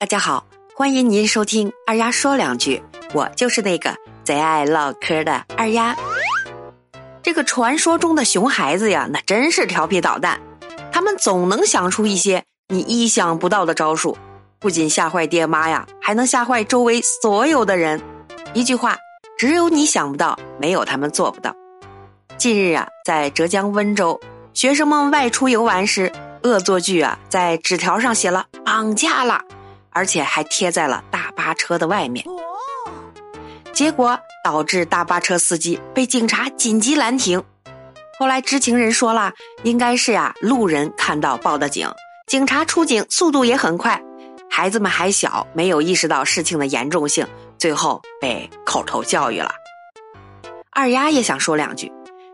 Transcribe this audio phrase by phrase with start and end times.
[0.00, 0.44] 大家好，
[0.74, 2.82] 欢迎您收听二丫说两句，
[3.14, 3.94] 我就是那个
[4.24, 5.96] 贼爱唠嗑的二丫。
[7.22, 10.40] 这个传说中的熊孩子呀，那真是调皮捣蛋，
[10.92, 14.18] 他们总能想出一些你意想不到的招数，
[14.58, 18.02] 不仅吓坏爹妈呀，还能吓坏周围所有的人。
[18.52, 18.98] 一句话，
[19.38, 21.54] 只有你想不到，没有他们做不到。
[22.36, 24.20] 近日啊，在浙江温州，
[24.52, 29.40] 学生们外出游玩时，恶作剧啊，在纸条上写了“绑架了”。
[29.94, 32.24] 而且还贴在了大巴车的外面，
[33.72, 37.42] 结果导致大巴车司机被警察紧急拦停。
[38.18, 41.88] 后来知情人说了，应该是呀路人看到报的警，
[42.26, 44.00] 警察出警速度也很快。
[44.50, 47.26] 孩子们还小，没有意识到事情的严重性，
[47.58, 49.52] 最后被口头教育了。
[50.70, 51.90] 二丫也想说两句，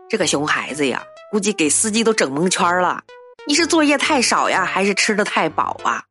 [0.09, 1.01] 这个熊孩子呀，
[1.31, 3.03] 估计给司机都整蒙圈了。
[3.47, 6.03] 你是作业太少呀，还是吃的太饱啊？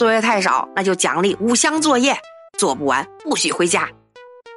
[0.00, 2.14] 作业太少，那就奖励五箱作业；
[2.56, 3.86] 做不完不许回家。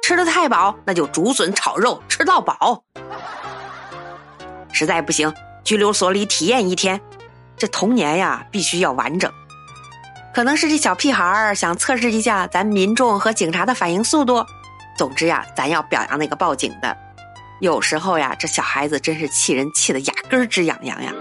[0.02, 2.82] 吃的太饱，那就竹笋炒肉吃到饱。
[4.72, 5.30] 实在不行，
[5.62, 6.98] 拘留所里体验一天。
[7.58, 9.30] 这童年呀，必须要完整。
[10.34, 14.42] 可能是这小屁孩儿想测试一下咱民众和警察的反应速度。
[14.96, 16.96] 总之呀，咱要表扬那个报警的。
[17.60, 21.12] 有时候呀，这小孩子真是气人，气的牙根儿直痒痒呀。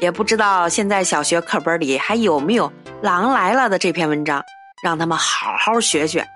[0.00, 2.68] 也不知道现在小学课本里还有没有
[3.02, 4.42] 《狼来了》的这篇文章，
[4.82, 6.26] 让他们好好学学，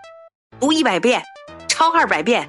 [0.59, 1.23] 读一百遍，
[1.69, 2.49] 抄二百遍，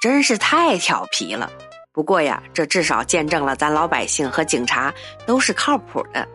[0.00, 1.50] 真是太调皮了。
[1.92, 4.94] 不过呀，这至少见证了咱老百姓和警察
[5.26, 6.26] 都是靠谱的。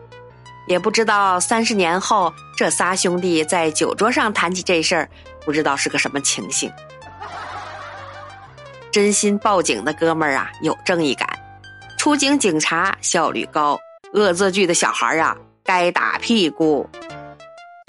[0.68, 5.08] 也不知道三十年后，这仨兄弟在酒桌上谈起这事儿，
[5.44, 6.70] 不知道是个什么情形。
[8.90, 11.35] 真心报警的哥们儿啊，有正义感。
[12.06, 13.76] 出警警察效率高，
[14.12, 16.88] 恶作剧的小孩儿啊，该打屁股。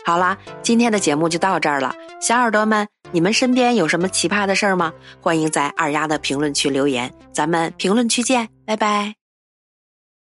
[0.04, 4.92] 好啦，今天的节目就到这儿了，小耳朵们，你们身边有什么奇葩的事儿吗？
[5.22, 9.17] 欢迎在二丫的评论区留言，咱们评论区见，拜拜。